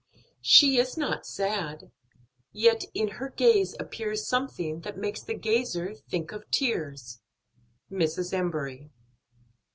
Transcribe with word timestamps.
She 0.41 0.79
is 0.79 0.97
not 0.97 1.27
sad, 1.27 1.91
yet 2.51 2.85
in 2.95 3.07
her 3.07 3.29
gaze 3.29 3.75
appears 3.79 4.27
Something 4.27 4.79
that 4.79 4.97
makes 4.97 5.21
the 5.21 5.35
gazer 5.35 5.93
think 5.93 6.31
of 6.31 6.49
tears. 6.49 7.21
MRS. 7.91 8.33
EMBURY. 8.33 8.89